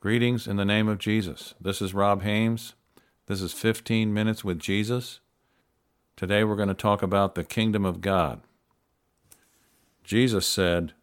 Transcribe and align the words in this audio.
Greetings 0.00 0.46
in 0.46 0.56
the 0.56 0.64
name 0.64 0.88
of 0.88 0.96
Jesus. 0.96 1.52
This 1.60 1.82
is 1.82 1.92
Rob 1.92 2.22
Hames. 2.22 2.72
This 3.26 3.42
is 3.42 3.52
15 3.52 4.14
Minutes 4.14 4.42
with 4.42 4.58
Jesus. 4.58 5.20
Today 6.16 6.42
we're 6.42 6.56
going 6.56 6.68
to 6.68 6.74
talk 6.74 7.02
about 7.02 7.34
the 7.34 7.44
kingdom 7.44 7.84
of 7.84 8.00
God. 8.00 8.40
Jesus 10.02 10.46
said, 10.46 10.94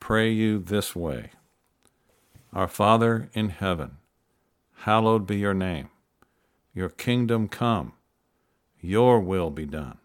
Pray 0.00 0.32
you 0.32 0.58
this 0.58 0.96
way 0.96 1.30
Our 2.52 2.66
Father 2.66 3.30
in 3.32 3.50
heaven, 3.50 3.98
hallowed 4.78 5.24
be 5.24 5.36
your 5.36 5.54
name. 5.54 5.90
Your 6.74 6.88
kingdom 6.88 7.46
come, 7.46 7.92
your 8.80 9.20
will 9.20 9.50
be 9.50 9.66
done, 9.66 9.98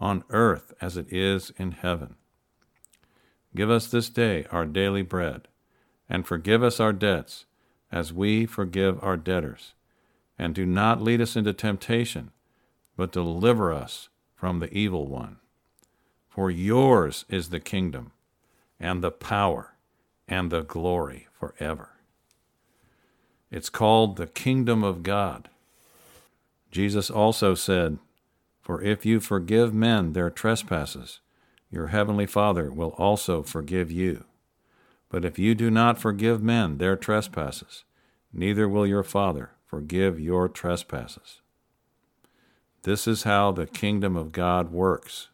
on 0.00 0.24
earth 0.30 0.72
as 0.80 0.96
it 0.96 1.12
is 1.12 1.52
in 1.58 1.72
heaven. 1.72 2.14
Give 3.54 3.68
us 3.68 3.88
this 3.88 4.08
day 4.08 4.46
our 4.50 4.64
daily 4.64 5.02
bread, 5.02 5.48
and 6.08 6.26
forgive 6.26 6.62
us 6.62 6.80
our 6.80 6.94
debts 6.94 7.44
as 7.94 8.12
we 8.12 8.44
forgive 8.44 8.98
our 9.04 9.16
debtors. 9.16 9.72
And 10.36 10.52
do 10.52 10.66
not 10.66 11.00
lead 11.00 11.20
us 11.20 11.36
into 11.36 11.52
temptation, 11.52 12.32
but 12.96 13.12
deliver 13.12 13.72
us 13.72 14.08
from 14.34 14.58
the 14.58 14.72
evil 14.76 15.06
one. 15.06 15.36
For 16.28 16.50
yours 16.50 17.24
is 17.28 17.50
the 17.50 17.60
kingdom, 17.60 18.10
and 18.80 19.00
the 19.00 19.12
power, 19.12 19.74
and 20.26 20.50
the 20.50 20.62
glory 20.62 21.28
forever. 21.32 21.90
It's 23.48 23.68
called 23.68 24.16
the 24.16 24.26
kingdom 24.26 24.82
of 24.82 25.04
God. 25.04 25.48
Jesus 26.72 27.08
also 27.08 27.54
said, 27.54 27.98
For 28.60 28.82
if 28.82 29.06
you 29.06 29.20
forgive 29.20 29.72
men 29.72 30.14
their 30.14 30.30
trespasses, 30.30 31.20
your 31.70 31.88
heavenly 31.88 32.26
Father 32.26 32.72
will 32.72 32.96
also 32.98 33.44
forgive 33.44 33.92
you. 33.92 34.24
But 35.14 35.24
if 35.24 35.38
you 35.38 35.54
do 35.54 35.70
not 35.70 36.00
forgive 36.00 36.42
men 36.42 36.78
their 36.78 36.96
trespasses, 36.96 37.84
neither 38.32 38.68
will 38.68 38.84
your 38.84 39.04
Father 39.04 39.52
forgive 39.64 40.18
your 40.18 40.48
trespasses. 40.48 41.40
This 42.82 43.06
is 43.06 43.22
how 43.22 43.52
the 43.52 43.68
kingdom 43.68 44.16
of 44.16 44.32
God 44.32 44.72
works 44.72 45.28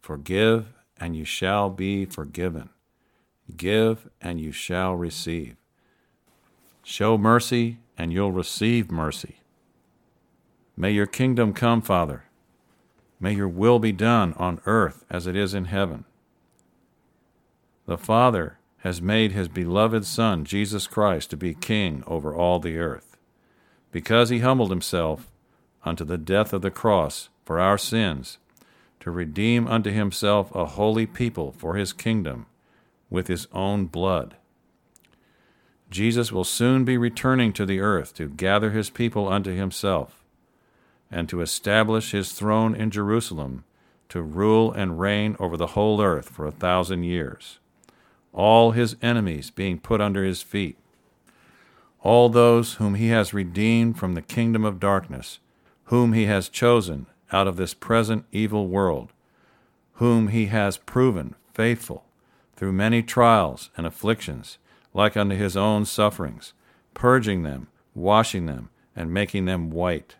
Forgive, 0.00 0.72
and 0.98 1.14
you 1.14 1.24
shall 1.24 1.70
be 1.70 2.06
forgiven. 2.06 2.70
Give, 3.56 4.08
and 4.20 4.40
you 4.40 4.50
shall 4.50 4.96
receive. 4.96 5.54
Show 6.82 7.16
mercy, 7.16 7.78
and 7.96 8.12
you'll 8.12 8.32
receive 8.32 8.90
mercy. 8.90 9.36
May 10.76 10.90
your 10.90 11.06
kingdom 11.06 11.52
come, 11.52 11.82
Father. 11.82 12.24
May 13.20 13.34
your 13.34 13.46
will 13.46 13.78
be 13.78 13.92
done 13.92 14.34
on 14.34 14.60
earth 14.66 15.04
as 15.08 15.28
it 15.28 15.36
is 15.36 15.54
in 15.54 15.66
heaven. 15.66 16.04
The 17.86 17.96
Father 17.96 18.58
has 18.78 19.02
made 19.02 19.32
his 19.32 19.48
beloved 19.48 20.04
Son, 20.04 20.44
Jesus 20.44 20.86
Christ, 20.86 21.30
to 21.30 21.36
be 21.36 21.54
king 21.54 22.04
over 22.06 22.34
all 22.34 22.60
the 22.60 22.78
earth. 22.78 23.16
Because 23.90 24.28
he 24.28 24.38
humbled 24.38 24.70
himself 24.70 25.28
unto 25.84 26.04
the 26.04 26.18
death 26.18 26.52
of 26.52 26.62
the 26.62 26.70
cross 26.70 27.28
for 27.44 27.58
our 27.58 27.78
sins, 27.78 28.38
to 29.00 29.10
redeem 29.10 29.66
unto 29.66 29.90
himself 29.90 30.54
a 30.54 30.66
holy 30.66 31.06
people 31.06 31.52
for 31.52 31.74
his 31.74 31.92
kingdom 31.92 32.46
with 33.10 33.26
his 33.26 33.48
own 33.52 33.86
blood. 33.86 34.36
Jesus 35.90 36.30
will 36.30 36.44
soon 36.44 36.84
be 36.84 36.98
returning 36.98 37.52
to 37.54 37.64
the 37.64 37.80
earth 37.80 38.14
to 38.14 38.28
gather 38.28 38.70
his 38.70 38.90
people 38.90 39.26
unto 39.28 39.54
himself, 39.54 40.22
and 41.10 41.28
to 41.28 41.40
establish 41.40 42.10
his 42.10 42.32
throne 42.32 42.74
in 42.74 42.90
Jerusalem, 42.90 43.64
to 44.10 44.22
rule 44.22 44.70
and 44.70 45.00
reign 45.00 45.36
over 45.40 45.56
the 45.56 45.68
whole 45.68 46.02
earth 46.02 46.28
for 46.28 46.46
a 46.46 46.52
thousand 46.52 47.04
years 47.04 47.58
all 48.32 48.72
his 48.72 48.96
enemies 49.02 49.50
being 49.50 49.78
put 49.78 50.00
under 50.00 50.24
his 50.24 50.42
feet. 50.42 50.76
All 52.00 52.28
those 52.28 52.74
whom 52.74 52.94
he 52.94 53.08
has 53.08 53.34
redeemed 53.34 53.98
from 53.98 54.14
the 54.14 54.22
kingdom 54.22 54.64
of 54.64 54.80
darkness, 54.80 55.40
whom 55.84 56.12
he 56.12 56.26
has 56.26 56.48
chosen 56.48 57.06
out 57.32 57.48
of 57.48 57.56
this 57.56 57.74
present 57.74 58.24
evil 58.32 58.68
world, 58.68 59.12
whom 59.94 60.28
he 60.28 60.46
has 60.46 60.78
proven 60.78 61.34
faithful 61.52 62.04
through 62.56 62.72
many 62.72 63.02
trials 63.02 63.70
and 63.76 63.86
afflictions, 63.86 64.58
like 64.94 65.16
unto 65.16 65.36
his 65.36 65.56
own 65.56 65.84
sufferings, 65.84 66.52
purging 66.94 67.42
them, 67.42 67.68
washing 67.94 68.46
them, 68.46 68.70
and 68.94 69.12
making 69.12 69.44
them 69.44 69.70
white, 69.70 70.16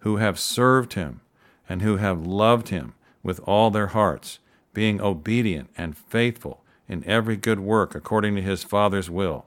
who 0.00 0.16
have 0.16 0.38
served 0.38 0.94
him, 0.94 1.20
and 1.68 1.82
who 1.82 1.96
have 1.96 2.26
loved 2.26 2.68
him 2.68 2.94
with 3.22 3.40
all 3.40 3.70
their 3.70 3.88
hearts, 3.88 4.38
being 4.72 5.00
obedient 5.00 5.68
and 5.76 5.96
faithful 5.96 6.62
in 6.90 7.06
every 7.06 7.36
good 7.36 7.60
work 7.60 7.94
according 7.94 8.34
to 8.34 8.42
his 8.42 8.64
Father's 8.64 9.08
will, 9.08 9.46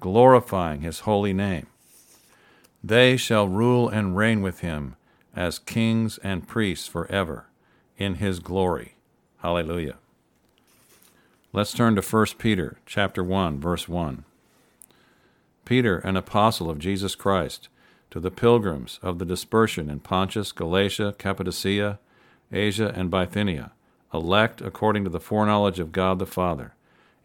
glorifying 0.00 0.80
his 0.80 1.00
holy 1.00 1.32
name. 1.32 1.68
They 2.82 3.16
shall 3.16 3.46
rule 3.46 3.88
and 3.88 4.16
reign 4.16 4.42
with 4.42 4.58
him 4.58 4.96
as 5.34 5.60
kings 5.60 6.18
and 6.18 6.48
priests 6.48 6.88
forever 6.88 7.46
in 7.96 8.16
his 8.16 8.40
glory. 8.40 8.96
Hallelujah. 9.38 9.98
Let's 11.52 11.72
turn 11.72 11.94
to 11.94 12.02
1 12.02 12.26
Peter 12.38 12.78
chapter 12.86 13.22
1 13.22 13.60
verse 13.60 13.88
1. 13.88 14.24
Peter, 15.64 15.98
an 15.98 16.16
apostle 16.16 16.68
of 16.68 16.80
Jesus 16.80 17.14
Christ, 17.14 17.68
to 18.10 18.18
the 18.18 18.32
pilgrims 18.32 18.98
of 19.00 19.20
the 19.20 19.24
dispersion 19.24 19.88
in 19.88 20.00
Pontus, 20.00 20.50
Galatia, 20.50 21.14
Cappadocia, 21.16 22.00
Asia, 22.50 22.92
and 22.96 23.12
Bithynia, 23.12 23.70
elect 24.12 24.60
according 24.60 25.04
to 25.04 25.10
the 25.10 25.20
foreknowledge 25.20 25.78
of 25.78 25.92
God 25.92 26.18
the 26.18 26.26
Father 26.26 26.74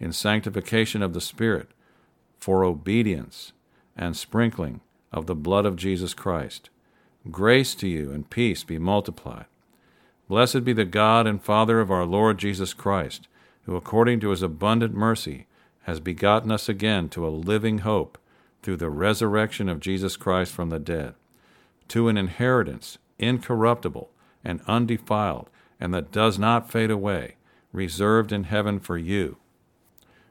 in 0.05 0.13
sanctification 0.13 1.01
of 1.01 1.13
the 1.13 1.19
Spirit 1.19 1.67
for 2.37 2.63
obedience 2.63 3.53
and 3.97 4.15
sprinkling 4.15 4.79
of 5.11 5.25
the 5.25 5.33
blood 5.33 5.65
of 5.65 5.75
Jesus 5.75 6.13
Christ. 6.13 6.69
Grace 7.31 7.73
to 7.73 7.87
you 7.87 8.11
and 8.11 8.29
peace 8.29 8.63
be 8.63 8.77
multiplied. 8.77 9.45
Blessed 10.29 10.63
be 10.63 10.73
the 10.73 10.85
God 10.85 11.25
and 11.25 11.41
Father 11.41 11.79
of 11.79 11.89
our 11.89 12.05
Lord 12.05 12.37
Jesus 12.37 12.71
Christ, 12.71 13.27
who 13.63 13.75
according 13.75 14.19
to 14.19 14.29
his 14.29 14.43
abundant 14.43 14.93
mercy 14.93 15.47
has 15.85 15.99
begotten 15.99 16.51
us 16.51 16.69
again 16.69 17.09
to 17.09 17.25
a 17.25 17.29
living 17.29 17.79
hope 17.79 18.19
through 18.61 18.77
the 18.77 18.91
resurrection 18.91 19.67
of 19.67 19.79
Jesus 19.79 20.15
Christ 20.17 20.51
from 20.51 20.69
the 20.69 20.77
dead, 20.77 21.15
to 21.87 22.09
an 22.09 22.17
inheritance 22.17 22.99
incorruptible 23.17 24.11
and 24.43 24.61
undefiled, 24.67 25.49
and 25.79 25.95
that 25.95 26.11
does 26.11 26.37
not 26.37 26.69
fade 26.69 26.91
away, 26.91 27.37
reserved 27.73 28.31
in 28.31 28.43
heaven 28.43 28.79
for 28.79 28.99
you 28.99 29.37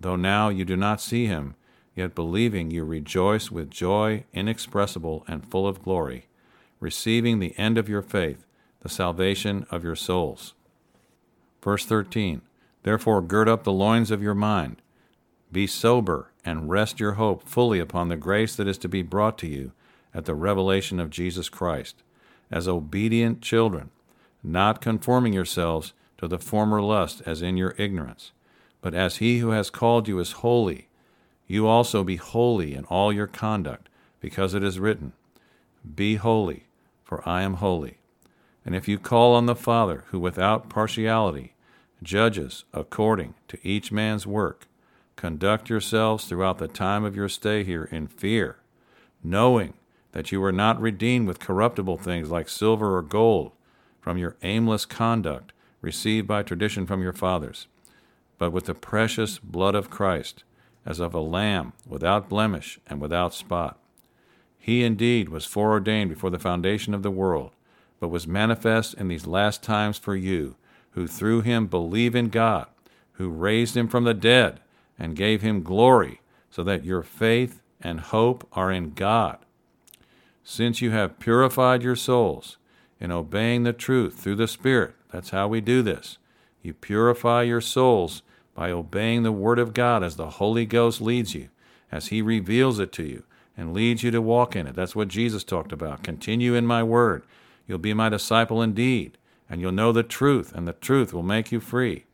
Though 0.00 0.16
now 0.16 0.48
you 0.48 0.64
do 0.64 0.76
not 0.76 1.00
see 1.00 1.26
him, 1.26 1.54
yet 1.94 2.14
believing 2.14 2.70
you 2.70 2.84
rejoice 2.84 3.50
with 3.50 3.70
joy 3.70 4.24
inexpressible 4.32 5.24
and 5.28 5.46
full 5.46 5.66
of 5.66 5.82
glory, 5.82 6.26
receiving 6.80 7.38
the 7.38 7.56
end 7.56 7.78
of 7.78 7.88
your 7.88 8.02
faith, 8.02 8.44
the 8.80 8.88
salvation 8.88 9.66
of 9.70 9.84
your 9.84 9.96
souls. 9.96 10.54
Verse 11.62 11.86
13 11.86 12.42
Therefore 12.82 13.22
gird 13.22 13.48
up 13.48 13.64
the 13.64 13.72
loins 13.72 14.10
of 14.10 14.22
your 14.22 14.34
mind, 14.34 14.82
be 15.50 15.66
sober, 15.66 16.30
and 16.44 16.68
rest 16.68 17.00
your 17.00 17.12
hope 17.12 17.48
fully 17.48 17.78
upon 17.78 18.08
the 18.08 18.16
grace 18.16 18.54
that 18.56 18.68
is 18.68 18.76
to 18.78 18.88
be 18.88 19.02
brought 19.02 19.38
to 19.38 19.46
you 19.46 19.72
at 20.12 20.26
the 20.26 20.34
revelation 20.34 21.00
of 21.00 21.08
Jesus 21.08 21.48
Christ, 21.48 22.02
as 22.50 22.68
obedient 22.68 23.40
children, 23.40 23.90
not 24.42 24.82
conforming 24.82 25.32
yourselves 25.32 25.94
to 26.18 26.28
the 26.28 26.38
former 26.38 26.82
lust 26.82 27.22
as 27.24 27.40
in 27.40 27.56
your 27.56 27.74
ignorance 27.78 28.32
but 28.84 28.92
as 28.92 29.16
he 29.16 29.38
who 29.38 29.48
has 29.48 29.70
called 29.70 30.08
you 30.08 30.18
is 30.18 30.42
holy, 30.44 30.88
you 31.46 31.66
also 31.66 32.04
be 32.04 32.16
holy 32.16 32.74
in 32.74 32.84
all 32.84 33.10
your 33.10 33.26
conduct, 33.26 33.88
because 34.20 34.52
it 34.52 34.62
is 34.62 34.78
written, 34.78 35.14
Be 35.96 36.16
holy, 36.16 36.66
for 37.02 37.26
I 37.26 37.44
am 37.44 37.54
holy. 37.54 37.96
And 38.62 38.74
if 38.74 38.86
you 38.86 38.98
call 38.98 39.34
on 39.34 39.46
the 39.46 39.54
Father, 39.54 40.04
who 40.08 40.20
without 40.20 40.68
partiality 40.68 41.54
judges 42.02 42.66
according 42.74 43.32
to 43.48 43.58
each 43.62 43.90
man's 43.90 44.26
work, 44.26 44.66
conduct 45.16 45.70
yourselves 45.70 46.26
throughout 46.26 46.58
the 46.58 46.68
time 46.68 47.04
of 47.04 47.16
your 47.16 47.30
stay 47.30 47.64
here 47.64 47.84
in 47.84 48.06
fear, 48.06 48.58
knowing 49.22 49.72
that 50.12 50.30
you 50.30 50.42
were 50.42 50.52
not 50.52 50.78
redeemed 50.78 51.26
with 51.26 51.40
corruptible 51.40 51.96
things 51.96 52.30
like 52.30 52.50
silver 52.50 52.98
or 52.98 53.00
gold 53.00 53.52
from 54.02 54.18
your 54.18 54.36
aimless 54.42 54.84
conduct 54.84 55.54
received 55.80 56.28
by 56.28 56.42
tradition 56.42 56.84
from 56.84 57.00
your 57.00 57.14
fathers 57.14 57.66
but 58.38 58.50
with 58.50 58.64
the 58.64 58.74
precious 58.74 59.38
blood 59.38 59.74
of 59.74 59.90
Christ, 59.90 60.44
as 60.86 61.00
of 61.00 61.14
a 61.14 61.20
lamb, 61.20 61.72
without 61.86 62.28
blemish 62.28 62.78
and 62.86 63.00
without 63.00 63.34
spot. 63.34 63.78
He 64.58 64.82
indeed 64.82 65.28
was 65.28 65.44
foreordained 65.44 66.10
before 66.10 66.30
the 66.30 66.38
foundation 66.38 66.94
of 66.94 67.02
the 67.02 67.10
world, 67.10 67.52
but 68.00 68.08
was 68.08 68.26
manifest 68.26 68.94
in 68.94 69.08
these 69.08 69.26
last 69.26 69.62
times 69.62 69.98
for 69.98 70.16
you, 70.16 70.56
who 70.92 71.06
through 71.06 71.42
him 71.42 71.66
believe 71.66 72.14
in 72.14 72.28
God, 72.28 72.66
who 73.12 73.28
raised 73.28 73.76
him 73.76 73.88
from 73.88 74.04
the 74.04 74.14
dead 74.14 74.60
and 74.98 75.16
gave 75.16 75.42
him 75.42 75.62
glory, 75.62 76.20
so 76.50 76.62
that 76.62 76.84
your 76.84 77.02
faith 77.02 77.60
and 77.80 78.00
hope 78.00 78.46
are 78.52 78.70
in 78.70 78.94
God. 78.94 79.38
Since 80.42 80.80
you 80.80 80.90
have 80.90 81.18
purified 81.18 81.82
your 81.82 81.96
souls 81.96 82.58
in 83.00 83.10
obeying 83.10 83.64
the 83.64 83.72
truth 83.72 84.14
through 84.14 84.36
the 84.36 84.48
Spirit, 84.48 84.94
that's 85.10 85.30
how 85.30 85.48
we 85.48 85.60
do 85.60 85.82
this. 85.82 86.18
You 86.64 86.72
purify 86.72 87.42
your 87.42 87.60
souls 87.60 88.22
by 88.54 88.70
obeying 88.70 89.22
the 89.22 89.32
Word 89.32 89.58
of 89.58 89.74
God 89.74 90.02
as 90.02 90.16
the 90.16 90.30
Holy 90.30 90.64
Ghost 90.64 90.98
leads 90.98 91.34
you, 91.34 91.50
as 91.92 92.06
He 92.06 92.22
reveals 92.22 92.78
it 92.78 92.90
to 92.92 93.02
you 93.02 93.24
and 93.54 93.74
leads 93.74 94.02
you 94.02 94.10
to 94.10 94.22
walk 94.22 94.56
in 94.56 94.66
it. 94.66 94.74
That's 94.74 94.96
what 94.96 95.08
Jesus 95.08 95.44
talked 95.44 95.72
about. 95.72 96.02
Continue 96.02 96.54
in 96.54 96.66
my 96.66 96.82
Word. 96.82 97.24
You'll 97.66 97.76
be 97.76 97.92
my 97.92 98.08
disciple 98.08 98.62
indeed, 98.62 99.18
and 99.48 99.60
you'll 99.60 99.72
know 99.72 99.92
the 99.92 100.02
truth, 100.02 100.54
and 100.54 100.66
the 100.66 100.72
truth 100.72 101.12
will 101.12 101.22
make 101.22 101.52
you 101.52 101.60
free. 101.60 102.06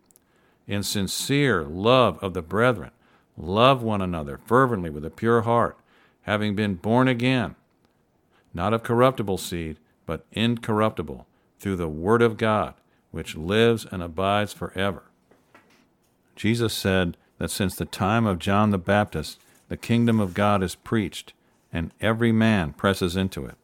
In 0.67 0.83
sincere 0.83 1.63
love 1.63 2.19
of 2.21 2.35
the 2.35 2.43
brethren, 2.43 2.91
love 3.37 3.85
one 3.85 4.03
another 4.03 4.41
fervently 4.47 4.91
with 4.91 5.05
a 5.05 5.11
pure 5.11 5.43
heart, 5.43 5.79
having 6.23 6.57
been 6.57 6.75
born 6.75 7.07
again, 7.07 7.55
not 8.53 8.75
of 8.75 8.83
corruptible 8.83 9.39
seed, 9.39 9.79
but 10.07 10.27
incorruptible, 10.33 11.25
through 11.61 11.77
the 11.77 11.89
Word 11.89 12.21
of 12.21 12.37
God, 12.37 12.75
which 13.11 13.37
lives 13.37 13.87
and 13.91 14.03
abides 14.03 14.53
forever. 14.53 15.05
Jesus 16.37 16.73
said 16.73 17.17
that 17.39 17.51
since 17.51 17.75
the 17.75 17.85
time 17.85 18.27
of 18.27 18.39
John 18.39 18.71
the 18.71 18.79
Baptist, 18.79 19.39
the 19.69 19.77
kingdom 19.77 20.21
of 20.21 20.35
God 20.35 20.63
is 20.63 20.75
preached, 20.75 21.33
and 21.73 21.93
every 22.01 22.33
man 22.33 22.73
presses 22.73 23.17
into 23.17 23.45
it. 23.47 23.57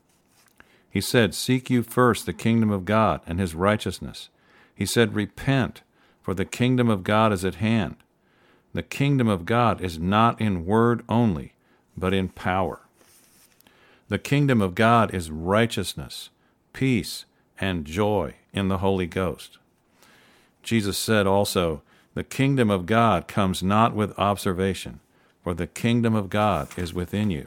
He 0.89 1.01
said, 1.01 1.35
Seek 1.35 1.69
you 1.69 1.83
first 1.83 2.27
the 2.27 2.33
kingdom 2.33 2.71
of 2.71 2.85
God 2.85 3.21
and 3.27 3.39
his 3.39 3.55
righteousness. 3.55 4.29
He 4.75 4.87
said, 4.87 5.15
Repent, 5.15 5.83
for 6.23 6.35
the 6.35 6.45
kingdom 6.45 6.89
of 6.89 7.05
God 7.05 7.33
is 7.33 7.45
at 7.45 7.57
hand. 7.57 7.97
The 8.73 8.83
kingdom 8.83 9.29
of 9.29 9.47
God 9.47 9.81
is 9.81 9.99
not 9.99 10.41
in 10.41 10.67
word 10.67 11.03
only, 11.09 11.55
but 11.97 12.13
in 12.15 12.29
power. 12.29 12.81
The 14.09 14.19
kingdom 14.19 14.63
of 14.63 14.75
God 14.75 15.13
is 15.15 15.31
righteousness, 15.31 16.31
peace, 16.73 17.25
and 17.59 17.85
joy 17.85 18.35
in 18.57 18.69
the 18.69 18.79
Holy 18.79 19.07
Ghost. 19.07 19.59
Jesus 20.63 20.99
said 20.99 21.27
also, 21.27 21.83
the 22.15 22.25
kingdom 22.25 22.71
of 22.71 22.87
God 22.87 23.29
comes 23.29 23.63
not 23.63 23.95
with 23.95 24.19
observation, 24.19 25.01
for 25.45 25.55
the 25.55 25.67
kingdom 25.67 26.15
of 26.15 26.31
God 26.31 26.69
is 26.77 26.95
within 26.95 27.31
you. 27.31 27.47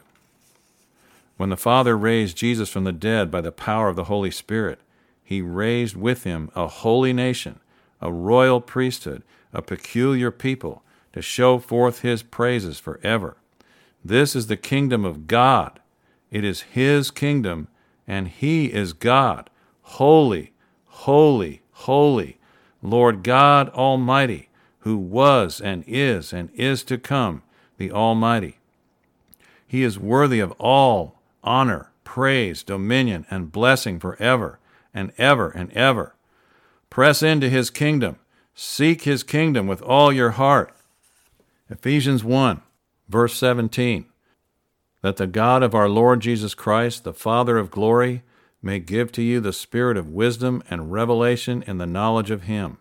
When 1.37 1.49
the 1.49 1.57
Father 1.57 1.97
raised 1.97 2.37
Jesus 2.37 2.69
from 2.69 2.83
the 2.83 2.91
dead 2.91 3.31
by 3.31 3.41
the 3.41 3.51
power 3.51 3.89
of 3.89 3.95
the 3.95 4.05
Holy 4.05 4.31
Spirit, 4.31 4.79
he 5.23 5.41
raised 5.41 5.95
with 5.95 6.23
him 6.23 6.51
a 6.55 6.67
holy 6.67 7.13
nation, 7.13 7.59
a 8.01 8.11
royal 8.11 8.61
priesthood, 8.61 9.23
a 9.53 9.61
peculiar 9.61 10.31
people, 10.31 10.83
to 11.13 11.21
show 11.21 11.59
forth 11.59 12.01
his 12.01 12.23
praises 12.23 12.79
forever. 12.79 13.37
This 14.03 14.35
is 14.35 14.47
the 14.47 14.57
kingdom 14.57 15.03
of 15.03 15.27
God. 15.27 15.79
It 16.31 16.43
is 16.43 16.61
his 16.61 17.11
kingdom, 17.11 17.67
and 18.07 18.27
he 18.27 18.67
is 18.67 18.93
God. 18.93 19.49
Holy, 19.81 20.51
holy, 21.05 21.61
holy, 21.71 22.37
Lord 22.81 23.23
God 23.23 23.69
Almighty 23.69 24.49
who 24.79 24.97
was 24.97 25.59
and 25.59 25.83
is 25.87 26.31
and 26.33 26.49
is 26.53 26.83
to 26.83 26.97
come, 26.97 27.43
the 27.77 27.91
Almighty. 27.91 28.57
He 29.67 29.83
is 29.83 29.99
worthy 29.99 30.39
of 30.39 30.51
all 30.53 31.19
honor, 31.43 31.91
praise, 32.03 32.63
dominion, 32.63 33.25
and 33.29 33.51
blessing 33.51 33.99
forever 33.99 34.59
and 34.93 35.11
ever 35.17 35.49
and 35.49 35.71
ever. 35.73 36.15
Press 36.89 37.21
into 37.21 37.49
his 37.49 37.69
kingdom. 37.69 38.17
Seek 38.55 39.03
his 39.03 39.23
kingdom 39.23 39.67
with 39.67 39.81
all 39.81 40.11
your 40.11 40.31
heart. 40.31 40.73
Ephesians 41.69 42.23
1, 42.23 42.61
verse 43.07 43.35
17. 43.35 44.05
That 45.01 45.17
the 45.17 45.27
God 45.27 45.61
of 45.61 45.75
our 45.75 45.87
Lord 45.87 46.19
Jesus 46.21 46.53
Christ, 46.55 47.03
the 47.03 47.13
Father 47.13 47.57
of 47.57 47.69
glory, 47.69 48.23
may 48.61 48.79
give 48.79 49.11
to 49.13 49.21
you 49.21 49.39
the 49.39 49.53
spirit 49.53 49.97
of 49.97 50.09
wisdom 50.09 50.61
and 50.69 50.91
revelation 50.91 51.63
in 51.65 51.77
the 51.77 51.85
knowledge 51.85 52.31
of 52.31 52.43
him. 52.43 52.77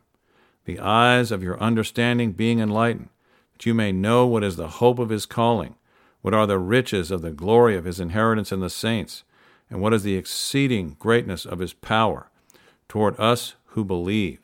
The 0.64 0.80
eyes 0.80 1.30
of 1.30 1.42
your 1.42 1.60
understanding 1.60 2.32
being 2.32 2.60
enlightened, 2.60 3.08
that 3.52 3.66
you 3.66 3.75
may 3.75 3.92
know 3.92 4.26
what 4.26 4.44
is 4.44 4.56
the 4.56 4.69
hope 4.69 4.98
of 4.98 5.08
his 5.08 5.26
calling, 5.26 5.76
what 6.20 6.34
are 6.34 6.46
the 6.46 6.58
riches 6.58 7.10
of 7.10 7.22
the 7.22 7.30
glory 7.30 7.76
of 7.76 7.84
his 7.84 8.00
inheritance 8.00 8.52
in 8.52 8.60
the 8.60 8.70
saints, 8.70 9.25
and 9.70 9.80
what 9.80 9.94
is 9.94 10.02
the 10.02 10.16
exceeding 10.16 10.96
greatness 10.98 11.46
of 11.46 11.60
his 11.60 11.72
power 11.72 12.30
toward 12.88 13.19
us 13.20 13.54
who 13.66 13.84
believe, 13.84 14.40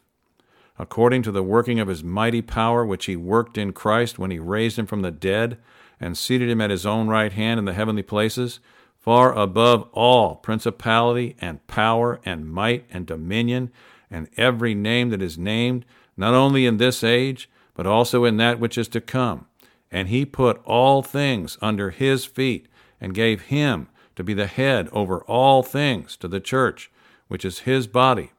according 0.78 1.22
to 1.22 1.32
the 1.32 1.42
working 1.42 1.80
of 1.80 1.88
his 1.88 2.04
mighty 2.04 2.42
power 2.42 2.84
which 2.84 3.06
he 3.06 3.16
worked 3.16 3.58
in 3.58 3.72
Christ 3.72 4.18
when 4.18 4.30
he 4.30 4.38
raised 4.38 4.78
him 4.78 4.86
from 4.86 5.02
the 5.02 5.10
dead 5.10 5.58
and 6.00 6.16
seated 6.16 6.48
him 6.48 6.60
at 6.60 6.70
his 6.70 6.86
own 6.86 7.08
right 7.08 7.32
hand 7.32 7.58
in 7.58 7.64
the 7.64 7.72
heavenly 7.72 8.02
places, 8.02 8.60
far 9.04 9.34
above 9.34 9.86
all 9.92 10.34
principality 10.34 11.36
and 11.38 11.66
power 11.66 12.18
and 12.24 12.50
might 12.50 12.86
and 12.90 13.04
dominion 13.04 13.70
and 14.10 14.30
every 14.38 14.74
name 14.74 15.10
that 15.10 15.20
is 15.20 15.36
named 15.36 15.84
not 16.16 16.32
only 16.32 16.64
in 16.64 16.78
this 16.78 17.04
age, 17.04 17.50
but 17.74 17.86
also 17.86 18.24
in 18.24 18.38
that 18.38 18.58
which 18.58 18.78
is 18.78 18.88
to 18.88 19.02
come. 19.02 19.44
And 19.90 20.08
he 20.08 20.24
put 20.24 20.58
all 20.64 21.02
things 21.02 21.58
under 21.60 21.90
his 21.90 22.24
feet, 22.24 22.66
and 22.98 23.12
gave 23.12 23.42
him 23.42 23.88
to 24.16 24.24
be 24.24 24.32
the 24.32 24.46
head 24.46 24.88
over 24.90 25.18
all 25.24 25.62
things 25.62 26.16
to 26.16 26.26
the 26.26 26.40
church, 26.40 26.90
which 27.28 27.44
is 27.44 27.60
his 27.60 27.86
body, 27.86 28.32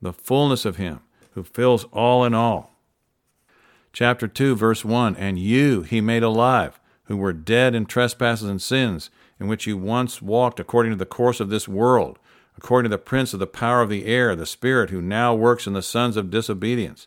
the 0.00 0.12
fullness 0.12 0.64
of 0.64 0.76
him 0.76 1.00
who 1.32 1.42
fills 1.42 1.82
all 1.86 2.24
in 2.24 2.32
all. 2.32 2.76
Chapter 3.92 4.28
2, 4.28 4.54
verse 4.54 4.84
1 4.84 5.16
And 5.16 5.36
you 5.36 5.82
he 5.82 6.00
made 6.00 6.22
alive, 6.22 6.78
who 7.06 7.16
were 7.16 7.32
dead 7.32 7.74
in 7.74 7.86
trespasses 7.86 8.48
and 8.48 8.62
sins, 8.62 9.10
in 9.42 9.48
which 9.48 9.66
you 9.66 9.76
once 9.76 10.22
walked 10.22 10.60
according 10.60 10.92
to 10.92 10.98
the 10.98 11.04
course 11.04 11.40
of 11.40 11.50
this 11.50 11.68
world, 11.68 12.18
according 12.56 12.90
to 12.90 12.96
the 12.96 13.02
prince 13.02 13.32
of 13.32 13.40
the 13.40 13.46
power 13.46 13.82
of 13.82 13.90
the 13.90 14.06
air, 14.06 14.34
the 14.34 14.46
spirit 14.46 14.90
who 14.90 15.02
now 15.02 15.34
works 15.34 15.66
in 15.66 15.72
the 15.72 15.82
sons 15.82 16.16
of 16.16 16.30
disobedience 16.30 17.06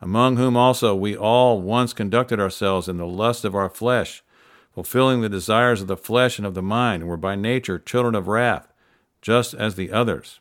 among 0.00 0.36
whom 0.36 0.56
also 0.56 0.94
we 0.94 1.16
all 1.16 1.60
once 1.60 1.92
conducted 1.92 2.38
ourselves 2.38 2.88
in 2.88 2.96
the 2.96 3.06
lust 3.06 3.44
of 3.44 3.54
our 3.54 3.68
flesh, 3.68 4.22
fulfilling 4.74 5.20
the 5.20 5.28
desires 5.28 5.80
of 5.80 5.86
the 5.86 5.96
flesh 5.96 6.38
and 6.38 6.46
of 6.46 6.54
the 6.54 6.62
mind, 6.62 7.02
and 7.02 7.10
were 7.10 7.16
by 7.16 7.34
nature 7.34 7.78
children 7.78 8.14
of 8.14 8.28
wrath, 8.28 8.72
just 9.22 9.54
as 9.54 9.74
the 9.74 9.90
others. 9.90 10.40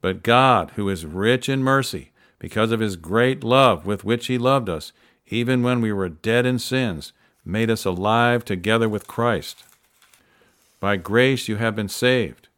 But 0.00 0.22
God, 0.22 0.72
who 0.76 0.88
is 0.88 1.06
rich 1.06 1.48
in 1.48 1.62
mercy, 1.62 2.12
because 2.38 2.72
of 2.72 2.80
his 2.80 2.96
great 2.96 3.44
love 3.44 3.86
with 3.86 4.04
which 4.04 4.26
he 4.26 4.38
loved 4.38 4.68
us, 4.68 4.92
even 5.28 5.62
when 5.62 5.80
we 5.80 5.92
were 5.92 6.08
dead 6.08 6.46
in 6.46 6.58
sins, 6.58 7.12
made 7.44 7.70
us 7.70 7.84
alive 7.84 8.44
together 8.44 8.88
with 8.88 9.06
Christ. 9.06 9.64
By 10.84 10.96
grace 10.96 11.48
you 11.48 11.56
have 11.56 11.74
been 11.74 11.88
saved, 11.88 12.48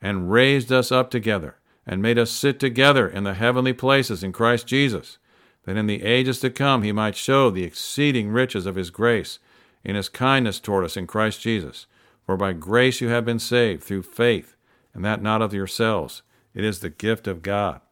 and 0.00 0.32
raised 0.32 0.72
us 0.72 0.90
up 0.90 1.10
together, 1.10 1.56
and 1.86 2.00
made 2.00 2.18
us 2.18 2.30
sit 2.30 2.58
together 2.58 3.06
in 3.06 3.24
the 3.24 3.34
heavenly 3.34 3.74
places 3.74 4.24
in 4.24 4.32
Christ 4.32 4.66
Jesus 4.66 5.18
that 5.64 5.76
in 5.76 5.86
the 5.86 6.02
ages 6.02 6.40
to 6.40 6.48
come 6.48 6.82
he 6.82 6.92
might 6.92 7.14
show 7.14 7.50
the 7.50 7.62
exceeding 7.62 8.30
riches 8.30 8.64
of 8.64 8.76
his 8.76 8.88
grace 8.88 9.38
in 9.84 9.96
his 9.96 10.08
kindness 10.08 10.60
toward 10.60 10.86
us 10.86 10.96
in 10.96 11.06
Christ 11.06 11.42
Jesus. 11.42 11.86
For 12.24 12.38
by 12.38 12.54
grace 12.54 13.02
you 13.02 13.08
have 13.08 13.26
been 13.26 13.38
saved 13.38 13.82
through 13.82 14.04
faith, 14.04 14.56
and 14.94 15.04
that 15.04 15.20
not 15.20 15.42
of 15.42 15.52
yourselves. 15.52 16.22
It 16.54 16.64
is 16.64 16.78
the 16.78 16.88
gift 16.88 17.26
of 17.26 17.42
God. 17.42 17.82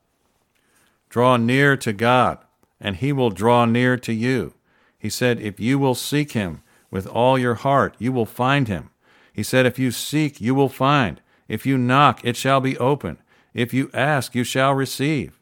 Draw 1.11 1.37
near 1.37 1.77
to 1.77 1.93
God, 1.93 2.39
and 2.81 2.97
he 2.97 3.13
will 3.13 3.29
draw 3.29 3.67
near 3.67 3.99
to 3.99 4.15
you. 4.15 4.55
He 4.99 5.11
said, 5.11 5.39
If 5.39 5.61
you 5.61 5.79
will 5.79 5.95
seek 5.95 6.33
him 6.33 6.63
with 6.91 7.07
all 7.07 7.39
your 7.39 7.57
heart, 7.57 7.95
you 7.99 8.11
will 8.11 8.25
find 8.25 8.69
him. 8.69 8.89
He 9.33 9.43
said, 9.43 9.67
If 9.67 9.79
you 9.79 9.91
seek, 9.91 10.41
you 10.41 10.55
will 10.55 10.69
find. 10.69 11.21
If 11.49 11.67
you 11.67 11.79
knock, 11.79 12.25
it 12.25 12.37
shall 12.37 12.61
be 12.61 12.79
open. 12.79 13.19
If 13.55 13.75
you 13.75 13.91
ask, 13.93 14.35
you 14.35 14.45
shall 14.45 14.75
receive. 14.75 15.39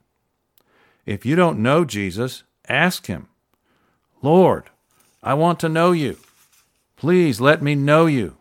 If 1.06 1.24
you 1.24 1.36
don't 1.36 1.58
know 1.58 1.84
Jesus, 1.84 2.44
ask 2.68 3.06
him, 3.06 3.28
Lord, 4.22 4.70
I 5.22 5.34
want 5.34 5.60
to 5.60 5.68
know 5.68 5.92
you. 5.92 6.16
Please 6.96 7.40
let 7.40 7.62
me 7.62 7.74
know 7.74 8.06
you 8.06 8.36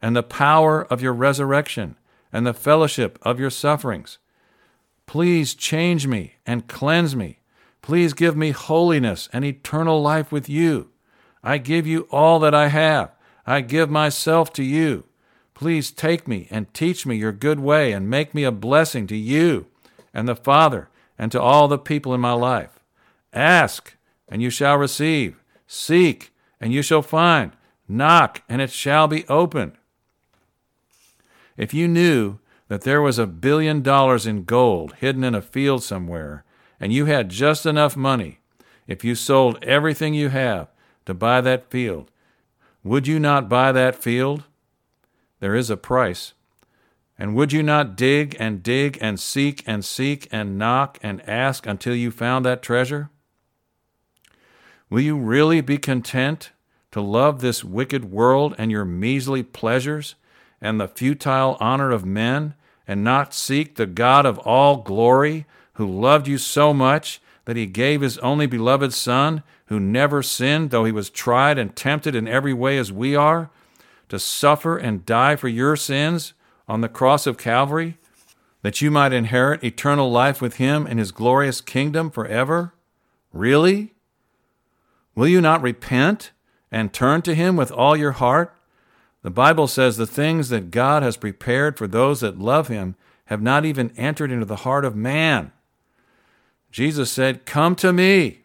and 0.00 0.14
the 0.14 0.22
power 0.22 0.84
of 0.84 1.02
your 1.02 1.12
resurrection 1.12 1.96
and 2.32 2.46
the 2.46 2.54
fellowship 2.54 3.18
of 3.22 3.40
your 3.40 3.50
sufferings. 3.50 4.18
Please 5.06 5.54
change 5.54 6.06
me 6.06 6.34
and 6.46 6.68
cleanse 6.68 7.16
me. 7.16 7.40
Please 7.82 8.12
give 8.12 8.36
me 8.36 8.50
holiness 8.50 9.28
and 9.32 9.44
eternal 9.44 10.02
life 10.02 10.30
with 10.30 10.48
you. 10.48 10.90
I 11.42 11.58
give 11.58 11.86
you 11.86 12.06
all 12.10 12.38
that 12.40 12.54
I 12.54 12.68
have. 12.68 13.10
I 13.48 13.62
give 13.62 13.88
myself 13.88 14.52
to 14.54 14.62
you. 14.62 15.04
Please 15.54 15.90
take 15.90 16.28
me 16.28 16.48
and 16.50 16.72
teach 16.74 17.06
me 17.06 17.16
your 17.16 17.32
good 17.32 17.58
way 17.58 17.92
and 17.92 18.10
make 18.10 18.34
me 18.34 18.44
a 18.44 18.52
blessing 18.52 19.06
to 19.06 19.16
you 19.16 19.66
and 20.12 20.28
the 20.28 20.36
Father 20.36 20.90
and 21.18 21.32
to 21.32 21.40
all 21.40 21.66
the 21.66 21.78
people 21.78 22.12
in 22.12 22.20
my 22.20 22.34
life. 22.34 22.78
Ask, 23.32 23.94
and 24.28 24.42
you 24.42 24.50
shall 24.50 24.76
receive. 24.76 25.42
Seek, 25.66 26.30
and 26.60 26.74
you 26.74 26.82
shall 26.82 27.00
find. 27.00 27.52
Knock, 27.88 28.42
and 28.50 28.60
it 28.60 28.70
shall 28.70 29.08
be 29.08 29.26
opened. 29.28 29.72
If 31.56 31.72
you 31.72 31.88
knew 31.88 32.40
that 32.68 32.82
there 32.82 33.00
was 33.00 33.18
a 33.18 33.26
billion 33.26 33.80
dollars 33.80 34.26
in 34.26 34.44
gold 34.44 34.96
hidden 34.96 35.24
in 35.24 35.34
a 35.34 35.40
field 35.40 35.82
somewhere, 35.82 36.44
and 36.78 36.92
you 36.92 37.06
had 37.06 37.30
just 37.30 37.64
enough 37.64 37.96
money, 37.96 38.40
if 38.86 39.04
you 39.04 39.14
sold 39.14 39.64
everything 39.64 40.12
you 40.12 40.28
have 40.28 40.68
to 41.06 41.14
buy 41.14 41.40
that 41.40 41.70
field, 41.70 42.10
would 42.88 43.06
you 43.06 43.20
not 43.20 43.48
buy 43.48 43.72
that 43.72 44.02
field? 44.02 44.44
There 45.40 45.54
is 45.54 45.70
a 45.70 45.76
price. 45.76 46.32
And 47.18 47.34
would 47.34 47.52
you 47.52 47.62
not 47.62 47.96
dig 47.96 48.36
and 48.38 48.62
dig 48.62 48.96
and 49.00 49.18
seek 49.18 49.62
and 49.66 49.84
seek 49.84 50.28
and 50.30 50.56
knock 50.56 50.98
and 51.02 51.28
ask 51.28 51.66
until 51.66 51.94
you 51.94 52.10
found 52.10 52.44
that 52.44 52.62
treasure? 52.62 53.10
Will 54.88 55.00
you 55.00 55.16
really 55.16 55.60
be 55.60 55.78
content 55.78 56.52
to 56.92 57.00
love 57.00 57.40
this 57.40 57.62
wicked 57.62 58.10
world 58.10 58.54
and 58.56 58.70
your 58.70 58.84
measly 58.84 59.42
pleasures 59.42 60.14
and 60.60 60.80
the 60.80 60.88
futile 60.88 61.56
honor 61.60 61.90
of 61.90 62.04
men 62.04 62.54
and 62.86 63.04
not 63.04 63.34
seek 63.34 63.74
the 63.74 63.86
God 63.86 64.24
of 64.24 64.38
all 64.38 64.78
glory 64.78 65.44
who 65.74 65.86
loved 65.86 66.26
you 66.26 66.38
so 66.38 66.72
much 66.72 67.20
that 67.44 67.56
he 67.56 67.66
gave 67.66 68.00
his 68.00 68.18
only 68.18 68.46
beloved 68.46 68.92
Son, 68.92 69.42
who 69.68 69.78
never 69.78 70.22
sinned, 70.22 70.70
though 70.70 70.84
he 70.84 70.92
was 70.92 71.10
tried 71.10 71.58
and 71.58 71.76
tempted 71.76 72.14
in 72.14 72.26
every 72.26 72.54
way 72.54 72.78
as 72.78 72.92
we 72.92 73.14
are, 73.14 73.50
to 74.08 74.18
suffer 74.18 74.76
and 74.78 75.04
die 75.04 75.36
for 75.36 75.48
your 75.48 75.76
sins 75.76 76.32
on 76.66 76.80
the 76.80 76.88
cross 76.88 77.26
of 77.26 77.36
Calvary, 77.38 77.98
that 78.62 78.80
you 78.80 78.90
might 78.90 79.12
inherit 79.12 79.62
eternal 79.62 80.10
life 80.10 80.40
with 80.40 80.56
him 80.56 80.86
in 80.86 80.98
his 80.98 81.12
glorious 81.12 81.60
kingdom 81.60 82.10
forever? 82.10 82.72
Really? 83.32 83.94
Will 85.14 85.28
you 85.28 85.40
not 85.40 85.62
repent 85.62 86.30
and 86.70 86.92
turn 86.92 87.22
to 87.22 87.34
him 87.34 87.56
with 87.56 87.70
all 87.70 87.96
your 87.96 88.12
heart? 88.12 88.54
The 89.22 89.30
Bible 89.30 89.66
says 89.66 89.96
the 89.96 90.06
things 90.06 90.48
that 90.48 90.70
God 90.70 91.02
has 91.02 91.16
prepared 91.16 91.76
for 91.76 91.86
those 91.86 92.20
that 92.20 92.38
love 92.38 92.68
him 92.68 92.96
have 93.26 93.42
not 93.42 93.66
even 93.66 93.92
entered 93.98 94.32
into 94.32 94.46
the 94.46 94.56
heart 94.56 94.84
of 94.86 94.96
man. 94.96 95.52
Jesus 96.70 97.12
said, 97.12 97.44
Come 97.44 97.74
to 97.76 97.92
me, 97.92 98.44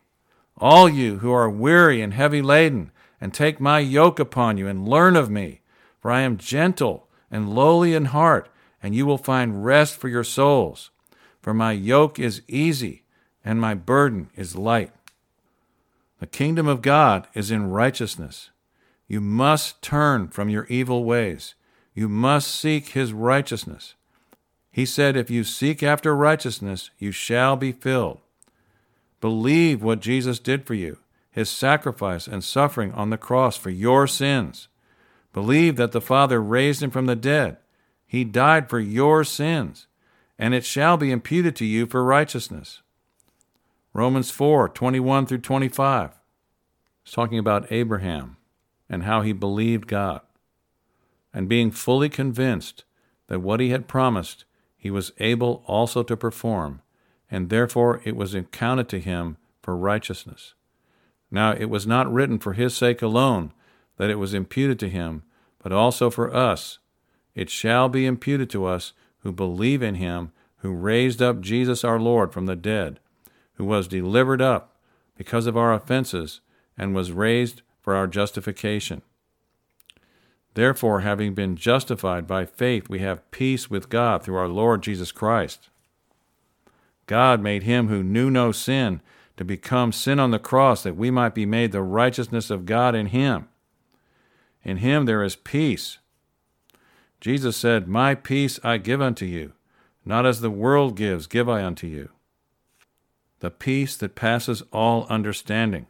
all 0.63 0.87
you 0.87 1.17
who 1.17 1.29
are 1.29 1.49
weary 1.49 2.01
and 2.01 2.13
heavy 2.13 2.41
laden, 2.41 2.89
and 3.19 3.33
take 3.33 3.59
my 3.59 3.79
yoke 3.79 4.17
upon 4.17 4.57
you 4.57 4.65
and 4.65 4.87
learn 4.87 5.17
of 5.17 5.29
me, 5.29 5.59
for 5.99 6.09
I 6.09 6.21
am 6.21 6.37
gentle 6.37 7.09
and 7.29 7.53
lowly 7.53 7.93
in 7.93 8.05
heart, 8.05 8.47
and 8.81 8.95
you 8.95 9.05
will 9.05 9.17
find 9.17 9.65
rest 9.65 9.97
for 9.97 10.07
your 10.07 10.23
souls. 10.23 10.89
For 11.41 11.53
my 11.53 11.73
yoke 11.73 12.17
is 12.17 12.43
easy 12.47 13.03
and 13.43 13.59
my 13.59 13.73
burden 13.73 14.29
is 14.37 14.55
light. 14.55 14.91
The 16.21 16.27
kingdom 16.27 16.69
of 16.69 16.81
God 16.81 17.27
is 17.33 17.51
in 17.51 17.69
righteousness. 17.69 18.49
You 19.05 19.19
must 19.19 19.81
turn 19.81 20.29
from 20.29 20.47
your 20.47 20.65
evil 20.67 21.03
ways. 21.03 21.55
You 21.93 22.07
must 22.07 22.47
seek 22.47 22.89
his 22.89 23.11
righteousness. 23.11 23.95
He 24.71 24.85
said, 24.85 25.17
If 25.17 25.29
you 25.29 25.43
seek 25.43 25.83
after 25.83 26.15
righteousness, 26.15 26.89
you 26.97 27.11
shall 27.11 27.57
be 27.57 27.73
filled. 27.73 28.21
Believe 29.23 29.81
what 29.81 30.01
Jesus 30.01 30.37
did 30.37 30.65
for 30.65 30.73
you, 30.73 30.97
his 31.31 31.49
sacrifice 31.49 32.27
and 32.27 32.43
suffering 32.43 32.91
on 32.91 33.09
the 33.09 33.17
cross 33.17 33.55
for 33.55 33.69
your 33.69 34.05
sins. 34.05 34.67
Believe 35.31 35.77
that 35.77 35.93
the 35.93 36.01
Father 36.01 36.43
raised 36.43 36.83
him 36.83 36.91
from 36.91 37.05
the 37.05 37.15
dead. 37.15 37.55
He 38.05 38.25
died 38.25 38.69
for 38.69 38.81
your 38.81 39.23
sins, 39.23 39.87
and 40.37 40.53
it 40.53 40.65
shall 40.65 40.97
be 40.97 41.09
imputed 41.09 41.55
to 41.55 41.65
you 41.65 41.85
for 41.85 42.03
righteousness. 42.03 42.81
Romans 43.93 44.29
4 44.29 44.67
21 44.67 45.25
through 45.25 45.37
25. 45.37 46.19
It's 47.05 47.13
talking 47.13 47.39
about 47.39 47.71
Abraham 47.71 48.35
and 48.89 49.03
how 49.03 49.21
he 49.21 49.31
believed 49.31 49.87
God. 49.87 50.19
And 51.33 51.47
being 51.47 51.71
fully 51.71 52.09
convinced 52.09 52.83
that 53.27 53.39
what 53.39 53.61
he 53.61 53.69
had 53.69 53.87
promised 53.87 54.43
he 54.75 54.91
was 54.91 55.13
able 55.19 55.63
also 55.65 56.03
to 56.03 56.17
perform, 56.17 56.81
and 57.33 57.49
therefore 57.49 57.99
it 58.03 58.15
was 58.15 58.35
accounted 58.35 58.87
to 58.87 58.99
him 58.99 59.37
for 59.63 59.75
righteousness. 59.75 60.53
Now 61.31 61.53
it 61.53 61.65
was 61.65 61.87
not 61.87 62.13
written 62.13 62.37
for 62.37 62.53
his 62.53 62.77
sake 62.77 63.01
alone 63.01 63.51
that 63.97 64.11
it 64.11 64.19
was 64.19 64.35
imputed 64.35 64.77
to 64.79 64.89
him, 64.89 65.23
but 65.57 65.71
also 65.71 66.11
for 66.11 66.31
us. 66.31 66.77
It 67.33 67.49
shall 67.49 67.89
be 67.89 68.05
imputed 68.05 68.51
to 68.51 68.65
us 68.65 68.93
who 69.21 69.31
believe 69.31 69.81
in 69.81 69.95
him 69.95 70.31
who 70.57 70.73
raised 70.73 71.23
up 71.23 71.41
Jesus 71.41 71.83
our 71.83 71.99
Lord 71.99 72.31
from 72.31 72.45
the 72.45 72.55
dead, 72.55 72.99
who 73.55 73.65
was 73.65 73.87
delivered 73.87 74.41
up 74.41 74.77
because 75.17 75.47
of 75.47 75.57
our 75.57 75.73
offenses 75.73 76.39
and 76.77 76.93
was 76.93 77.11
raised 77.11 77.63
for 77.81 77.95
our 77.95 78.05
justification. 78.05 79.01
Therefore, 80.53 80.99
having 80.99 81.33
been 81.33 81.55
justified 81.55 82.27
by 82.27 82.45
faith, 82.45 82.89
we 82.89 82.99
have 82.99 83.31
peace 83.31 83.71
with 83.71 83.89
God 83.89 84.21
through 84.21 84.35
our 84.35 84.47
Lord 84.47 84.83
Jesus 84.83 85.11
Christ. 85.11 85.69
God 87.05 87.41
made 87.41 87.63
him 87.63 87.87
who 87.87 88.03
knew 88.03 88.29
no 88.31 88.51
sin 88.51 89.01
to 89.37 89.43
become 89.43 89.91
sin 89.91 90.19
on 90.19 90.31
the 90.31 90.39
cross 90.39 90.83
that 90.83 90.95
we 90.95 91.11
might 91.11 91.35
be 91.35 91.45
made 91.45 91.71
the 91.71 91.81
righteousness 91.81 92.49
of 92.49 92.65
God 92.65 92.95
in 92.95 93.07
him. 93.07 93.47
In 94.63 94.77
him 94.77 95.05
there 95.05 95.23
is 95.23 95.35
peace. 95.35 95.97
Jesus 97.19 97.57
said, 97.57 97.87
My 97.87 98.15
peace 98.15 98.59
I 98.63 98.77
give 98.77 99.01
unto 99.01 99.25
you, 99.25 99.53
not 100.05 100.25
as 100.25 100.41
the 100.41 100.51
world 100.51 100.95
gives, 100.95 101.27
give 101.27 101.49
I 101.49 101.63
unto 101.63 101.87
you. 101.87 102.09
The 103.39 103.51
peace 103.51 103.97
that 103.97 104.15
passes 104.15 104.63
all 104.71 105.05
understanding. 105.09 105.87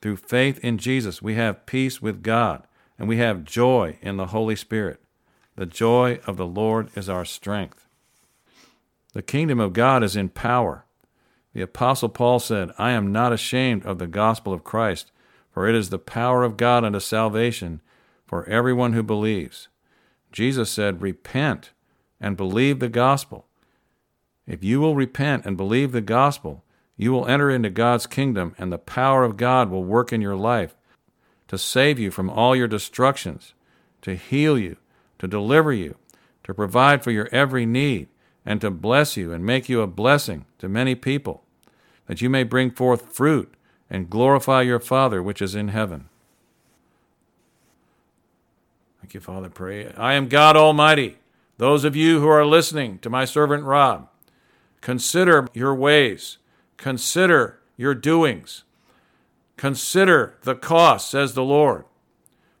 Through 0.00 0.16
faith 0.16 0.58
in 0.58 0.78
Jesus, 0.78 1.22
we 1.22 1.34
have 1.34 1.66
peace 1.66 2.02
with 2.02 2.22
God 2.22 2.64
and 2.98 3.08
we 3.08 3.16
have 3.18 3.44
joy 3.44 3.98
in 4.02 4.16
the 4.16 4.26
Holy 4.26 4.56
Spirit. 4.56 5.00
The 5.56 5.66
joy 5.66 6.20
of 6.26 6.36
the 6.36 6.46
Lord 6.46 6.88
is 6.96 7.08
our 7.08 7.24
strength. 7.24 7.81
The 9.12 9.22
kingdom 9.22 9.60
of 9.60 9.72
God 9.72 10.02
is 10.02 10.16
in 10.16 10.28
power. 10.28 10.84
The 11.52 11.62
Apostle 11.62 12.08
Paul 12.08 12.38
said, 12.38 12.70
I 12.78 12.92
am 12.92 13.12
not 13.12 13.32
ashamed 13.32 13.84
of 13.84 13.98
the 13.98 14.06
gospel 14.06 14.52
of 14.52 14.64
Christ, 14.64 15.12
for 15.50 15.68
it 15.68 15.74
is 15.74 15.90
the 15.90 15.98
power 15.98 16.44
of 16.44 16.56
God 16.56 16.82
unto 16.82 16.98
salvation 16.98 17.82
for 18.26 18.48
everyone 18.48 18.94
who 18.94 19.02
believes. 19.02 19.68
Jesus 20.30 20.70
said, 20.70 21.02
Repent 21.02 21.72
and 22.20 22.36
believe 22.36 22.78
the 22.78 22.88
gospel. 22.88 23.46
If 24.46 24.64
you 24.64 24.80
will 24.80 24.94
repent 24.94 25.44
and 25.44 25.56
believe 25.56 25.92
the 25.92 26.00
gospel, 26.00 26.64
you 26.96 27.12
will 27.12 27.26
enter 27.26 27.50
into 27.50 27.68
God's 27.70 28.06
kingdom, 28.06 28.54
and 28.58 28.72
the 28.72 28.78
power 28.78 29.24
of 29.24 29.36
God 29.36 29.70
will 29.70 29.84
work 29.84 30.12
in 30.12 30.20
your 30.20 30.36
life 30.36 30.74
to 31.48 31.58
save 31.58 31.98
you 31.98 32.10
from 32.10 32.30
all 32.30 32.56
your 32.56 32.68
destructions, 32.68 33.52
to 34.00 34.16
heal 34.16 34.58
you, 34.58 34.76
to 35.18 35.28
deliver 35.28 35.72
you, 35.72 35.96
to 36.44 36.54
provide 36.54 37.04
for 37.04 37.10
your 37.10 37.28
every 37.30 37.66
need, 37.66 38.08
and 38.44 38.60
to 38.60 38.70
bless 38.70 39.16
you 39.16 39.32
and 39.32 39.44
make 39.44 39.68
you 39.68 39.80
a 39.80 39.86
blessing 39.86 40.46
to 40.58 40.68
many 40.68 40.94
people, 40.94 41.42
that 42.06 42.20
you 42.20 42.28
may 42.28 42.42
bring 42.42 42.70
forth 42.70 43.14
fruit 43.14 43.54
and 43.88 44.10
glorify 44.10 44.62
your 44.62 44.80
Father 44.80 45.22
which 45.22 45.42
is 45.42 45.54
in 45.54 45.68
heaven. 45.68 46.08
Thank 49.00 49.14
you, 49.14 49.20
Father. 49.20 49.50
Pray. 49.50 49.92
I 49.94 50.14
am 50.14 50.28
God 50.28 50.56
Almighty. 50.56 51.18
Those 51.58 51.84
of 51.84 51.94
you 51.94 52.20
who 52.20 52.28
are 52.28 52.46
listening 52.46 52.98
to 53.00 53.10
my 53.10 53.24
servant 53.24 53.64
Rob, 53.64 54.08
consider 54.80 55.48
your 55.52 55.74
ways, 55.74 56.38
consider 56.76 57.60
your 57.76 57.94
doings. 57.94 58.64
Consider 59.56 60.38
the 60.42 60.54
cost, 60.54 61.10
says 61.10 61.34
the 61.34 61.44
Lord. 61.44 61.84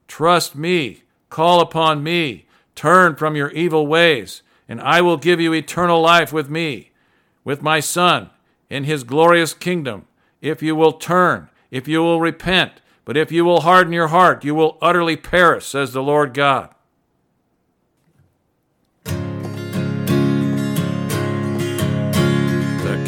Trust 0.06 0.54
me, 0.54 1.02
call 1.30 1.60
upon 1.60 2.02
me, 2.02 2.46
turn 2.74 3.16
from 3.16 3.34
your 3.34 3.50
evil 3.50 3.86
ways, 3.86 4.42
and 4.72 4.80
I 4.80 5.02
will 5.02 5.18
give 5.18 5.38
you 5.38 5.52
eternal 5.52 6.00
life 6.00 6.32
with 6.32 6.48
me, 6.48 6.92
with 7.44 7.60
my 7.60 7.78
Son, 7.78 8.30
in 8.70 8.84
his 8.84 9.04
glorious 9.04 9.52
kingdom. 9.52 10.06
If 10.40 10.62
you 10.62 10.74
will 10.74 10.92
turn, 10.92 11.50
if 11.70 11.86
you 11.86 12.00
will 12.00 12.22
repent, 12.22 12.80
but 13.04 13.14
if 13.14 13.30
you 13.30 13.44
will 13.44 13.60
harden 13.60 13.92
your 13.92 14.08
heart, 14.08 14.46
you 14.46 14.54
will 14.54 14.78
utterly 14.80 15.14
perish, 15.14 15.66
says 15.66 15.92
the 15.92 16.02
Lord 16.02 16.32
God. 16.32 16.74
The 19.04 19.12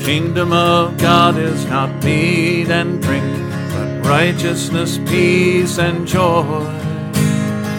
kingdom 0.04 0.52
of 0.52 0.99
God 0.99 1.38
is 1.38 1.64
not 1.64 2.04
meat 2.04 2.68
and 2.68 3.00
drink 3.00 3.25
but 3.73 4.06
righteousness, 4.06 4.99
peace, 4.99 5.78
and 5.78 6.06
joy. 6.06 6.83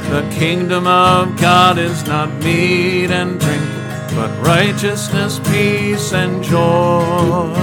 The 0.09 0.21
kingdom 0.37 0.87
of 0.87 1.35
God 1.41 1.77
is 1.77 2.05
not 2.05 2.29
meat 2.43 3.09
and 3.09 3.39
drink, 3.39 3.63
but 4.15 4.31
righteousness, 4.45 5.39
peace, 5.39 6.13
and 6.13 6.43
joy. 6.43 7.53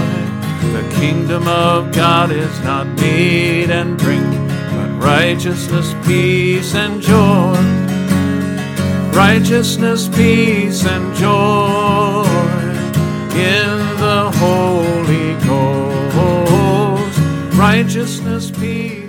The 0.77 0.87
kingdom 1.01 1.49
of 1.49 1.93
God 1.93 2.31
is 2.31 2.61
not 2.61 2.87
meat 3.01 3.71
and 3.71 3.99
drink, 3.99 4.31
but 4.71 4.91
righteousness, 5.03 5.95
peace, 6.07 6.75
and 6.75 7.01
joy. 7.03 7.57
Righteousness, 9.13 10.09
peace, 10.09 10.85
and 10.87 11.15
joy 11.17 12.25
in 13.35 13.79
the 13.99 14.31
Holy 14.37 15.35
Ghost 15.47 15.83
righteousness, 17.63 18.51
peace. 18.51 19.02